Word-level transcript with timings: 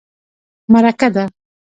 _مرکه 0.71 1.07
ده. 1.15 1.23